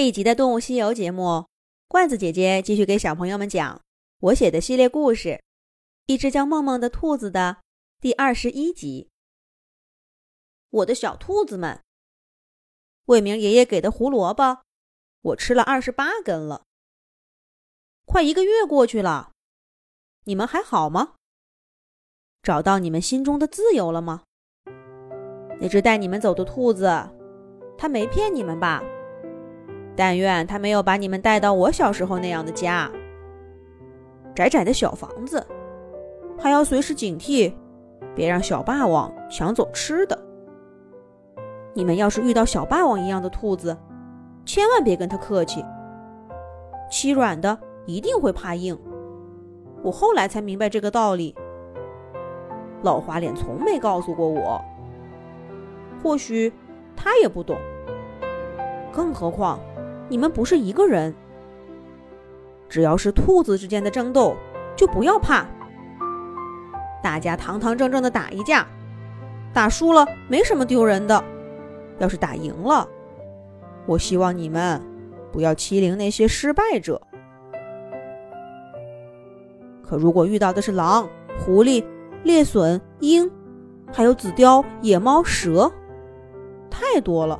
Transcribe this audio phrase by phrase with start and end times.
[0.00, 1.46] 这一集的《动物西游》节目，
[1.86, 3.82] 罐子姐姐继续给小朋友们讲
[4.20, 5.28] 我写的系列故事
[6.06, 7.58] 《一只叫梦梦的兔子》的
[8.00, 9.10] 第二十一集。
[10.70, 11.82] 我的小兔子们，
[13.04, 14.62] 魏明爷爷给的胡萝卜，
[15.20, 16.62] 我吃了二十八根了。
[18.06, 19.32] 快一个月过去了，
[20.24, 21.16] 你们还好吗？
[22.42, 24.22] 找到你们心中的自由了吗？
[25.60, 26.88] 那只带你们走的兔子，
[27.76, 28.82] 它没骗你们吧？
[30.00, 32.90] 但愿他没有把你们带到我小时候那样的家，
[34.34, 35.46] 窄窄的小房子，
[36.38, 37.52] 还要随时警惕，
[38.14, 40.18] 别让小霸王抢走吃的。
[41.74, 43.76] 你们要是遇到小霸王一样的兔子，
[44.46, 45.62] 千万别跟他客气。
[46.90, 48.74] 欺软的一定会怕硬，
[49.82, 51.36] 我后来才明白这个道理。
[52.80, 54.58] 老花脸从没告诉过我，
[56.02, 56.50] 或许
[56.96, 57.58] 他也不懂，
[58.90, 59.60] 更何况。
[60.10, 61.14] 你们不是一个人，
[62.68, 64.36] 只要是兔子之间的争斗，
[64.74, 65.46] 就不要怕。
[67.00, 68.66] 大家堂堂正正的打一架，
[69.54, 71.24] 打输了没什么丢人的。
[72.00, 72.88] 要是打赢了，
[73.86, 74.82] 我希望你们
[75.30, 77.00] 不要欺凌那些失败者。
[79.82, 81.84] 可如果遇到的是狼、狐狸、
[82.24, 83.30] 猎隼、鹰，
[83.92, 85.70] 还有紫貂、野猫、蛇，
[86.68, 87.38] 太多了。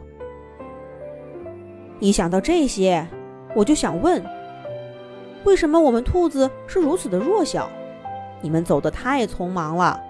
[2.00, 3.06] 一想到这些，
[3.54, 4.24] 我就想问：
[5.44, 7.70] 为什么我们兔子是如此的弱小？
[8.40, 10.00] 你们走得太匆忙了，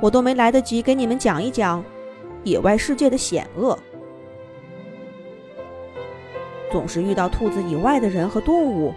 [0.00, 1.82] 我都没来得及给你们讲一讲
[2.42, 3.78] 野外世界的险恶。
[6.72, 8.92] 总是遇到兔子以外的人和动物。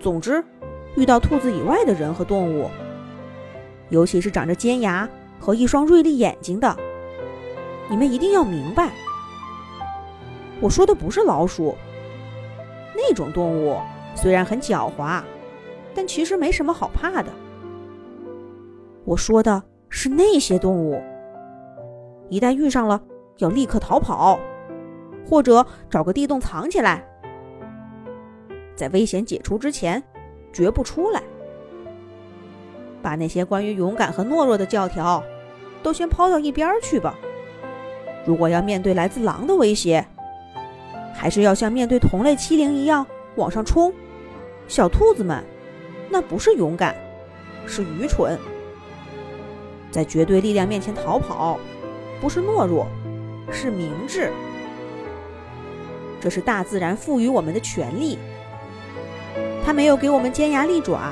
[0.00, 0.42] 总之，
[0.96, 2.68] 遇到兔子以外的人和动物，
[3.90, 6.76] 尤其是长着尖牙和一双锐利眼睛的，
[7.88, 8.90] 你们一定要明白。
[10.60, 11.74] 我说的不是老鼠，
[12.94, 13.78] 那种动物
[14.14, 15.22] 虽然很狡猾，
[15.94, 17.30] 但其实没什么好怕的。
[19.04, 21.02] 我说的是那些动物，
[22.30, 23.00] 一旦遇上了，
[23.38, 24.38] 要立刻逃跑，
[25.28, 27.04] 或者找个地洞藏起来，
[28.74, 30.02] 在危险解除之前，
[30.52, 31.22] 绝不出来。
[33.02, 35.22] 把那些关于勇敢和懦弱的教条，
[35.82, 37.14] 都先抛到一边去吧。
[38.24, 40.06] 如果要面对来自狼的威胁，
[41.24, 43.90] 还是要像面对同类欺凌一样往上冲，
[44.68, 45.42] 小兔子们，
[46.10, 46.94] 那不是勇敢，
[47.66, 48.38] 是愚蠢。
[49.90, 51.58] 在绝对力量面前逃跑，
[52.20, 52.86] 不是懦弱，
[53.50, 54.30] 是明智。
[56.20, 58.18] 这是大自然赋予我们的权利。
[59.64, 61.10] 它没有给我们尖牙利爪，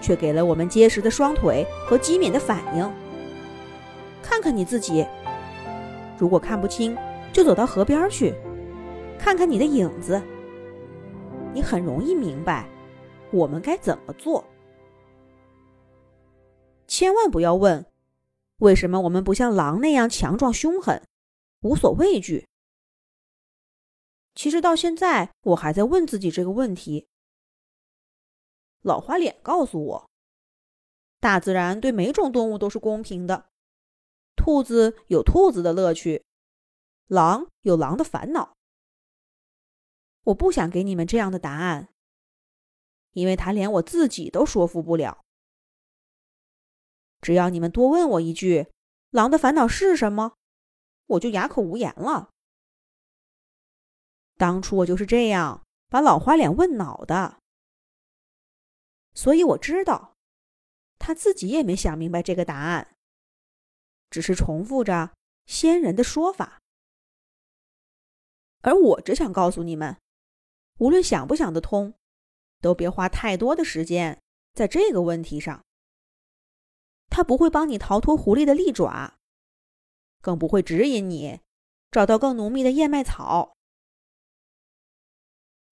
[0.00, 2.92] 却给了我们结实的双腿和机敏的反应。
[4.20, 5.06] 看看你自己，
[6.18, 6.96] 如果看不清，
[7.32, 8.34] 就走到河边去。
[9.22, 10.20] 看看你的影子，
[11.54, 12.68] 你很容易明白
[13.32, 14.44] 我们该怎么做。
[16.88, 17.86] 千万不要问
[18.56, 21.06] 为什么我们不像狼那样强壮凶狠、
[21.60, 22.48] 无所畏惧。
[24.34, 27.06] 其实到现在，我还在问自己这个问题。
[28.80, 30.10] 老花脸告诉我，
[31.20, 33.46] 大自然对每种动物都是公平的，
[34.34, 36.24] 兔子有兔子的乐趣，
[37.06, 38.56] 狼有狼的烦恼。
[40.24, 41.88] 我不想给你们这样的答案，
[43.12, 45.24] 因为他连我自己都说服不了。
[47.20, 48.68] 只要你们多问我一句
[49.10, 50.34] “狼的烦恼是什么”，
[51.06, 52.30] 我就哑口无言了。
[54.36, 57.38] 当初我就是这样把老花脸问恼的，
[59.14, 60.14] 所以我知道
[60.98, 62.96] 他自己也没想明白这个答案，
[64.08, 65.14] 只是重复着
[65.46, 66.60] 先人的说法。
[68.62, 70.01] 而我只想告诉你们。
[70.78, 71.94] 无论想不想得通，
[72.60, 74.20] 都别花太多的时间
[74.52, 75.64] 在这个问题上。
[77.08, 79.18] 他不会帮你逃脱狐狸的利爪，
[80.20, 81.40] 更不会指引你
[81.90, 83.54] 找到更浓密的燕麦草。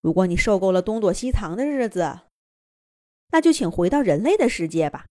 [0.01, 2.21] 如果你受够了东躲西藏的日子，
[3.29, 5.07] 那就请回到人类的世界吧。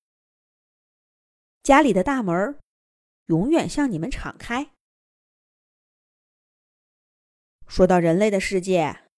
[1.64, 2.60] 家里的大门
[3.26, 4.72] 永远向你们敞开。
[7.68, 9.09] 说到人类的世界。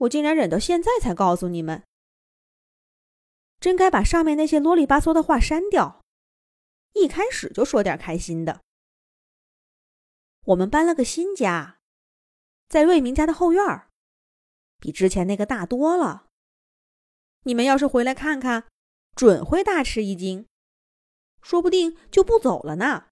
[0.00, 1.84] 我竟然忍到现在才告诉你们，
[3.58, 6.02] 真该把上面那些啰里吧嗦的话删掉，
[6.94, 8.62] 一开始就说点开心的。
[10.44, 11.80] 我们搬了个新家，
[12.68, 13.90] 在瑞明家的后院儿，
[14.78, 16.28] 比之前那个大多了。
[17.42, 18.68] 你们要是回来看看，
[19.14, 20.46] 准会大吃一惊，
[21.42, 23.08] 说不定就不走了呢。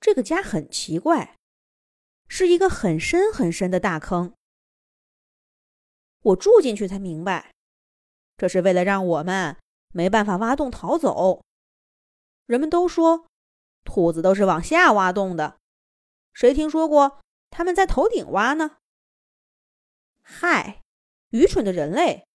[0.00, 1.36] 这个家很奇怪，
[2.26, 4.34] 是一个很深很深的大坑。
[6.22, 7.54] 我住进去才明白，
[8.36, 9.56] 这是为了让我们
[9.92, 11.42] 没办法挖洞逃走。
[12.46, 13.26] 人们都说，
[13.84, 15.58] 兔子都是往下挖洞的，
[16.32, 17.20] 谁听说过
[17.50, 18.78] 他们在头顶挖呢？
[20.22, 20.82] 嗨，
[21.30, 22.26] 愚蠢的人类！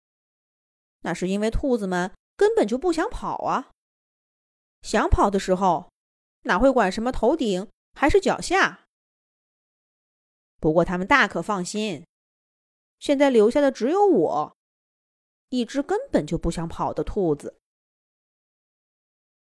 [1.00, 3.70] 那是因为兔子们根本就不想跑啊。
[4.80, 5.90] 想跑的时候，
[6.42, 8.86] 哪会管什么头顶还是脚下？
[10.58, 12.06] 不过他们大可放心，
[13.02, 14.56] 现在留下的只有我，
[15.48, 17.58] 一只根本就不想跑的兔子。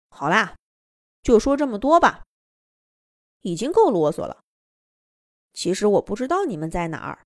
[0.09, 0.57] 好啦，
[1.23, 2.25] 就说这么多吧，
[3.43, 4.43] 已经够啰嗦了。
[5.53, 7.25] 其实我不知道你们在哪儿，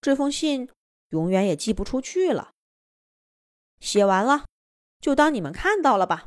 [0.00, 0.68] 这封信
[1.10, 2.52] 永远也寄不出去了。
[3.78, 4.46] 写完了，
[4.98, 6.26] 就当你们看到了吧。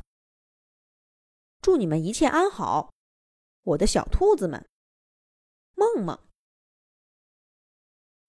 [1.60, 2.94] 祝你们一切安好，
[3.64, 4.66] 我的小兔子们。
[5.74, 6.18] 梦梦，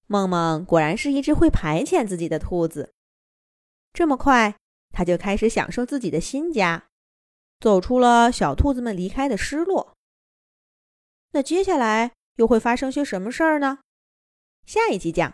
[0.07, 2.94] 梦梦果然是一只会排遣自己的兔子。
[3.92, 4.56] 这么快，
[4.92, 6.86] 它就开始享受自己的新家，
[7.60, 9.96] 走出了小兔子们离开的失落。
[11.31, 13.80] 那接下来又会发生些什么事儿呢？
[14.66, 15.34] 下一集讲。